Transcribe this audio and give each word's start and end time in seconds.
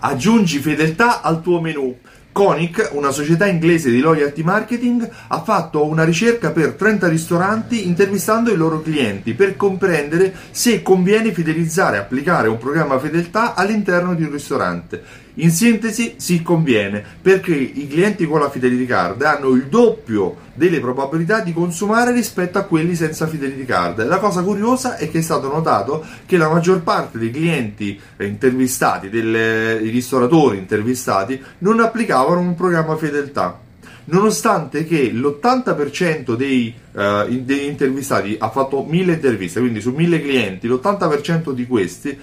Aggiungi 0.00 0.60
fedeltà 0.60 1.22
al 1.22 1.42
tuo 1.42 1.60
menu. 1.60 1.98
Conic, 2.30 2.90
una 2.92 3.10
società 3.10 3.46
inglese 3.46 3.90
di 3.90 3.98
loyalty 3.98 4.44
marketing, 4.44 5.10
ha 5.26 5.42
fatto 5.42 5.84
una 5.84 6.04
ricerca 6.04 6.52
per 6.52 6.74
30 6.74 7.08
ristoranti 7.08 7.88
intervistando 7.88 8.52
i 8.52 8.56
loro 8.56 8.80
clienti 8.80 9.34
per 9.34 9.56
comprendere 9.56 10.32
se 10.52 10.82
conviene 10.82 11.32
fidelizzare 11.32 11.96
e 11.96 12.00
applicare 12.00 12.46
un 12.46 12.58
programma 12.58 13.00
fedeltà 13.00 13.54
all'interno 13.54 14.14
di 14.14 14.22
un 14.22 14.30
ristorante. 14.30 15.02
In 15.40 15.52
sintesi, 15.52 16.14
si 16.16 16.42
conviene 16.42 17.04
perché 17.22 17.54
i 17.54 17.86
clienti 17.86 18.26
con 18.26 18.40
la 18.40 18.50
Fidelity 18.50 18.86
Card 18.86 19.22
hanno 19.22 19.50
il 19.50 19.66
doppio 19.66 20.46
delle 20.54 20.80
probabilità 20.80 21.40
di 21.40 21.52
consumare 21.52 22.10
rispetto 22.10 22.58
a 22.58 22.64
quelli 22.64 22.96
senza 22.96 23.28
Fidelity 23.28 23.64
Card. 23.64 24.04
La 24.04 24.18
cosa 24.18 24.42
curiosa 24.42 24.96
è 24.96 25.08
che 25.08 25.18
è 25.18 25.22
stato 25.22 25.46
notato 25.46 26.04
che 26.26 26.36
la 26.36 26.48
maggior 26.48 26.82
parte 26.82 27.18
dei 27.18 27.30
clienti 27.30 28.00
intervistati, 28.18 29.08
dei 29.08 29.90
ristoratori 29.90 30.58
intervistati, 30.58 31.40
non 31.58 31.78
applicavano 31.78 32.40
un 32.40 32.56
programma 32.56 32.96
fedeltà 32.96 33.66
nonostante 34.10 34.84
che 34.84 35.10
l'80% 35.10 36.34
dei, 36.34 36.74
uh, 36.92 37.26
degli 37.28 37.64
intervistati 37.64 38.36
ha 38.38 38.50
fatto 38.50 38.84
1000 38.84 39.12
interviste, 39.12 39.60
quindi 39.60 39.80
su 39.80 39.92
1000 39.92 40.20
clienti, 40.20 40.68
l'80% 40.68 41.52
di 41.52 41.66
questi 41.66 42.18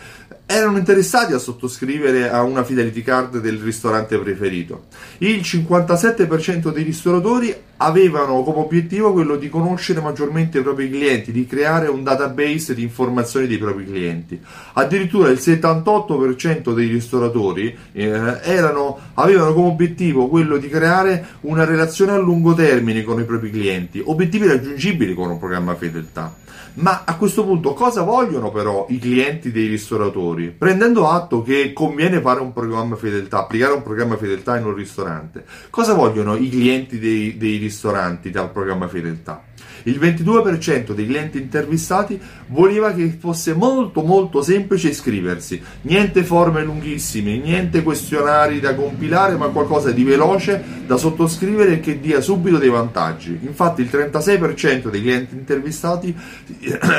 erano 0.48 0.78
interessati 0.78 1.34
a 1.34 1.40
sottoscrivere 1.40 2.30
a 2.30 2.44
una 2.44 2.64
fidelity 2.64 3.02
card 3.02 3.40
del 3.40 3.60
ristorante 3.60 4.18
preferito. 4.20 4.86
Il 5.20 5.40
57% 5.40 6.72
dei 6.72 6.84
ristoratori 6.84 7.56
avevano 7.78 8.44
come 8.44 8.60
obiettivo 8.60 9.12
quello 9.12 9.36
di 9.36 9.50
conoscere 9.50 10.02
maggiormente 10.02 10.60
i 10.60 10.62
propri 10.62 10.90
clienti, 10.90 11.32
di 11.32 11.46
creare 11.46 11.88
un 11.88 12.04
database 12.04 12.74
di 12.74 12.84
informazioni 12.84 13.48
dei 13.48 13.58
propri 13.58 13.86
clienti. 13.86 14.40
Addirittura 14.74 15.30
il 15.30 15.40
78% 15.40 16.74
dei 16.74 16.88
ristoratori 16.88 17.76
eh, 17.92 18.10
erano, 18.44 18.98
avevano 19.16 19.54
come 19.54 19.68
obiettivo 19.68 20.28
quello 20.28 20.58
di 20.58 20.70
creare 20.70 21.26
una 21.42 21.66
relazione 21.66 22.12
a 22.12 22.18
lungo 22.18 22.54
termine 22.54 23.04
con 23.04 23.20
i 23.20 23.26
propri 23.26 23.50
clienti, 23.50 24.02
obiettivi 24.04 24.48
raggiungibili 24.48 25.14
con 25.14 25.30
un 25.30 25.40
programma 25.40 25.76
fedeltà. 25.76 26.44
Ma 26.76 27.04
a 27.06 27.16
questo 27.16 27.46
punto 27.46 27.74
cosa 27.74 28.02
vogliono 28.02 28.52
però 28.52 28.86
i 28.90 29.00
clienti 29.00 29.52
dei 29.52 29.68
ristoratori? 29.68 30.50
Prendendo 30.50 31.08
atto 31.08 31.42
che 31.42 31.72
conviene 31.72 32.20
fare 32.20 32.42
un 32.42 32.52
programma 32.52 32.98
fedeltà, 32.98 33.40
applicare 33.40 33.74
un 33.74 33.82
programma 33.82 34.18
fedeltà 34.18 34.58
in 34.58 34.66
un 34.66 34.74
ristorante, 34.74 35.46
cosa 35.70 35.94
vogliono 35.94 36.36
i 36.36 36.50
clienti 36.50 37.00
dei, 37.00 37.38
dei 37.38 37.60
ristoranti 37.66 38.30
dal 38.30 38.52
programma 38.52 38.88
fedeltà? 38.88 39.44
Il 39.88 40.00
22% 40.00 40.94
dei 40.94 41.06
clienti 41.06 41.38
intervistati 41.38 42.20
voleva 42.48 42.92
che 42.92 43.16
fosse 43.20 43.54
molto 43.54 44.02
molto 44.02 44.42
semplice 44.42 44.90
iscriversi, 44.90 45.62
niente 45.82 46.24
forme 46.24 46.64
lunghissime, 46.64 47.38
niente 47.38 47.84
questionari 47.84 48.60
da 48.60 48.74
compilare, 48.74 49.36
ma 49.36 49.50
qualcosa 49.50 49.92
di 49.92 50.04
veloce 50.04 50.64
da 50.88 50.98
sottoscrivere 50.98 51.74
e 51.74 51.80
che 51.82 52.00
dia 52.00 52.20
subito 52.20 52.58
dei 52.58 52.70
vantaggi. 52.70 53.38
Infatti 53.44 53.82
il 53.82 53.90
36% 53.92 54.90
dei 54.90 55.02
clienti 55.02 55.36
intervistati 55.36 56.16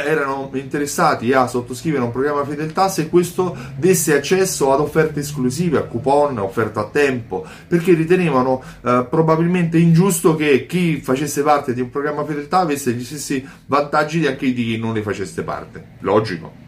erano 0.06 0.50
interessati 0.54 1.32
a 1.32 1.48
sottoscrivere 1.48 2.04
un 2.04 2.12
programma 2.12 2.44
fedeltà 2.44 2.88
se 2.88 3.08
questo 3.08 3.56
desse 3.76 4.14
accesso 4.14 4.72
ad 4.72 4.78
offerte 4.78 5.20
esclusive, 5.20 5.78
a 5.78 5.82
coupon, 5.82 6.38
offerte 6.38 6.78
a 6.78 6.84
tempo, 6.84 7.44
perché 7.66 7.94
ritenevano 7.94 8.62
eh, 8.82 9.06
probabilmente 9.10 9.76
ingiusto 9.76 10.36
che 10.36 10.55
chi 10.64 10.96
facesse 11.02 11.42
parte 11.42 11.74
di 11.74 11.82
un 11.82 11.90
programma 11.90 12.24
fedeltà 12.24 12.60
avesse 12.60 12.92
gli 12.92 13.04
stessi 13.04 13.46
vantaggi 13.66 14.20
di 14.20 14.26
anche 14.26 14.52
di 14.52 14.64
chi 14.64 14.78
non 14.78 14.94
ne 14.94 15.02
facesse 15.02 15.42
parte. 15.42 15.96
Logico 16.00 16.65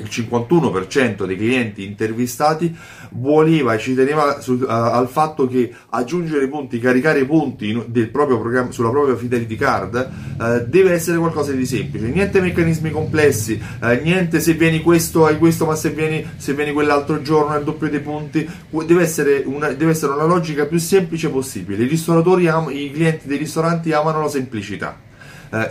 il 0.00 0.08
51% 0.10 1.26
dei 1.26 1.36
clienti 1.36 1.84
intervistati 1.84 2.74
voleva 3.12 3.74
e 3.74 3.78
ci 3.78 3.94
teneva 3.94 4.40
su, 4.40 4.54
uh, 4.54 4.66
al 4.68 5.08
fatto 5.08 5.46
che 5.46 5.72
aggiungere 5.90 6.48
punti, 6.48 6.78
caricare 6.78 7.24
punti 7.24 7.84
del 7.86 8.10
proprio 8.10 8.38
programma, 8.38 8.70
sulla 8.70 8.90
propria 8.90 9.16
Fidelity 9.16 9.56
Card 9.56 10.10
uh, 10.38 10.66
deve 10.66 10.92
essere 10.92 11.18
qualcosa 11.18 11.52
di 11.52 11.66
semplice, 11.66 12.06
niente 12.06 12.40
meccanismi 12.40 12.90
complessi, 12.90 13.60
uh, 13.80 13.86
niente 14.02 14.40
se 14.40 14.54
vieni 14.54 14.82
questo 14.82 15.26
hai 15.26 15.38
questo, 15.38 15.66
ma 15.66 15.74
se 15.74 15.90
vieni, 15.90 16.26
se 16.36 16.54
vieni 16.54 16.72
quell'altro 16.72 17.22
giorno 17.22 17.52
hai 17.52 17.58
il 17.58 17.64
doppio 17.64 17.88
dei 17.88 18.00
punti, 18.00 18.48
deve 18.70 19.02
essere, 19.02 19.42
una, 19.44 19.68
deve 19.68 19.92
essere 19.92 20.12
una 20.12 20.24
logica 20.24 20.66
più 20.66 20.78
semplice 20.78 21.28
possibile. 21.28 21.84
I 21.84 21.88
ristoratori, 21.88 22.48
am- 22.48 22.70
i 22.70 22.90
clienti 22.92 23.26
dei 23.26 23.38
ristoranti 23.38 23.92
amano 23.92 24.20
la 24.20 24.28
semplicità. 24.28 25.06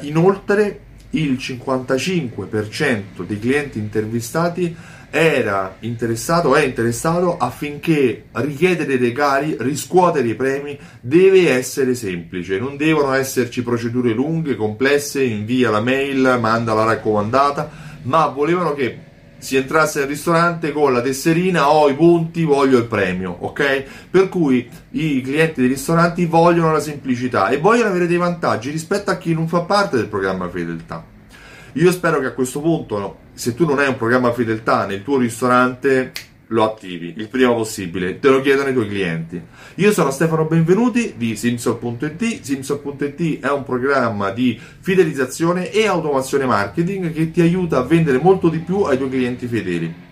inoltre 0.02 0.87
il 1.12 1.34
55% 1.34 3.26
dei 3.26 3.40
clienti 3.40 3.80
intervistati 3.80 4.76
era 5.10 5.78
interessato 5.80 6.54
è 6.56 6.64
interessato 6.64 7.38
affinché 7.38 8.26
richiedere 8.34 8.96
i 8.96 8.98
regali, 8.98 9.56
riscuotere 9.60 10.28
i 10.28 10.36
premi 10.36 10.78
deve 11.00 11.50
essere 11.50 11.96
semplice, 11.96 12.60
non 12.60 12.76
devono 12.76 13.14
esserci 13.14 13.64
procedure 13.64 14.12
lunghe, 14.12 14.56
complesse, 14.56 15.24
invia 15.24 15.70
la 15.70 15.80
mail, 15.80 16.38
manda 16.42 16.74
la 16.74 16.84
raccomandata, 16.84 17.70
ma 18.04 18.28
volevano 18.28 18.74
che 18.74 19.06
si 19.40 19.56
entrasse 19.56 20.02
al 20.02 20.08
ristorante 20.08 20.72
con 20.72 20.94
la 20.94 21.02
tesserina 21.02 21.70
ho 21.70 21.90
i 21.90 21.96
punti, 21.96 22.44
voglio 22.44 22.78
il 22.78 22.86
premio, 22.86 23.36
ok? 23.40 23.84
Per 24.10 24.30
cui 24.30 24.70
i 24.92 25.22
clienti 25.22 25.62
dei 25.62 25.70
ristoranti 25.70 26.26
vogliono 26.26 26.72
la 26.72 26.80
semplicità 26.80 27.50
e 27.50 27.58
vogliono 27.58 27.90
avere 27.90 28.08
dei 28.08 28.18
vantaggi 28.18 28.72
rispetto 28.72 29.12
a 29.12 29.18
chi 29.18 29.34
non 29.34 29.48
fa 29.48 29.62
parte 29.62 29.98
del 29.98 30.08
programma 30.08 30.50
fedeltà. 30.50 31.06
Io 31.74 31.92
spero 31.92 32.20
che 32.20 32.26
a 32.26 32.34
questo 32.34 32.60
punto, 32.60 33.18
se 33.34 33.54
tu 33.54 33.66
non 33.66 33.78
hai 33.78 33.88
un 33.88 33.98
programma 33.98 34.34
fedeltà 34.34 34.86
nel 34.86 35.04
tuo 35.04 35.18
ristorante, 35.18 36.12
lo 36.48 36.64
attivi 36.64 37.14
il 37.18 37.28
prima 37.28 37.54
possibile, 37.54 38.20
te 38.20 38.30
lo 38.30 38.42
chiedono 38.42 38.70
i 38.70 38.74
tuoi 38.74 38.88
clienti. 38.88 39.42
Io 39.76 39.92
sono 39.92 40.12
Stefano 40.12 40.46
Benvenuti 40.46 41.14
di 41.18 41.36
Simsol.it. 41.36 42.42
Simsol.it 42.42 43.42
è 43.42 43.52
un 43.52 43.64
programma 43.64 44.32
di 44.32 44.60
fidelizzazione 44.80 45.72
e 45.72 45.88
automazione 45.88 46.46
marketing 46.46 47.12
che 47.12 47.32
ti 47.32 47.42
aiuta 47.42 47.78
a 47.78 47.84
vendere 47.84 48.20
molto 48.20 48.50
di 48.50 48.60
più 48.60 48.84
ai 48.84 48.98
tuoi 48.98 49.10
clienti 49.10 49.48
fedeli. 49.48 50.06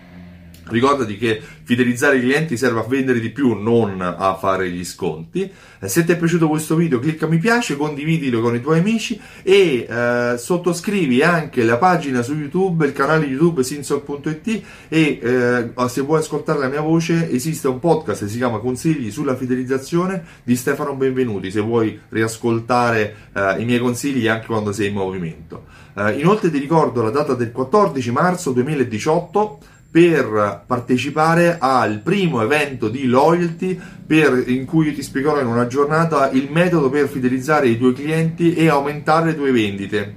Ricordati 0.68 1.16
che 1.16 1.40
fidelizzare 1.62 2.16
i 2.16 2.20
clienti 2.20 2.56
serve 2.56 2.80
a 2.80 2.84
vendere 2.88 3.20
di 3.20 3.30
più, 3.30 3.54
non 3.54 4.00
a 4.00 4.34
fare 4.34 4.68
gli 4.68 4.84
sconti. 4.84 5.48
Eh, 5.78 5.88
se 5.88 6.04
ti 6.04 6.10
è 6.10 6.16
piaciuto 6.16 6.48
questo 6.48 6.74
video, 6.74 6.98
clicca 6.98 7.28
mi 7.28 7.38
piace, 7.38 7.76
condividilo 7.76 8.40
con 8.40 8.56
i 8.56 8.60
tuoi 8.60 8.80
amici 8.80 9.20
e 9.44 9.86
eh, 9.88 10.34
sottoscrivi 10.36 11.22
anche 11.22 11.62
la 11.62 11.76
pagina 11.76 12.22
su 12.22 12.34
YouTube, 12.34 12.84
il 12.84 12.92
canale 12.92 13.26
YouTube 13.26 13.62
Sinsol.it 13.62 14.62
e 14.88 15.20
eh, 15.22 15.88
se 15.88 16.00
vuoi 16.00 16.18
ascoltare 16.18 16.58
la 16.58 16.68
mia 16.68 16.80
voce 16.80 17.30
esiste 17.30 17.68
un 17.68 17.78
podcast 17.78 18.24
che 18.24 18.28
si 18.28 18.38
chiama 18.38 18.58
Consigli 18.58 19.12
sulla 19.12 19.36
fidelizzazione 19.36 20.24
di 20.42 20.56
Stefano 20.56 20.94
Benvenuti, 20.94 21.52
se 21.52 21.60
vuoi 21.60 21.96
riascoltare 22.08 23.14
eh, 23.32 23.60
i 23.60 23.64
miei 23.64 23.78
consigli 23.78 24.26
anche 24.26 24.46
quando 24.46 24.72
sei 24.72 24.88
in 24.88 24.94
movimento. 24.94 25.66
Eh, 25.96 26.18
inoltre 26.18 26.50
ti 26.50 26.58
ricordo 26.58 27.02
la 27.02 27.10
data 27.10 27.34
del 27.34 27.52
14 27.52 28.10
marzo 28.10 28.50
2018 28.50 29.74
per 29.90 30.64
partecipare 30.66 31.56
al 31.58 32.00
primo 32.00 32.42
evento 32.42 32.88
di 32.88 33.06
loyalty 33.06 33.78
per, 34.06 34.44
in 34.46 34.64
cui 34.66 34.94
ti 34.94 35.02
spiegherò 35.02 35.40
in 35.40 35.46
una 35.46 35.66
giornata 35.66 36.30
il 36.30 36.50
metodo 36.50 36.90
per 36.90 37.08
fidelizzare 37.08 37.68
i 37.68 37.78
tuoi 37.78 37.94
clienti 37.94 38.54
e 38.54 38.68
aumentare 38.68 39.30
le 39.30 39.36
tue 39.36 39.52
vendite. 39.52 40.14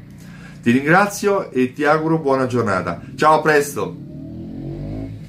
Ti 0.61 0.71
ringrazio 0.71 1.51
e 1.51 1.71
ti 1.73 1.85
auguro 1.85 2.19
buona 2.19 2.45
giornata. 2.45 3.01
Ciao, 3.15 3.39
a 3.39 3.41
presto! 3.41 4.08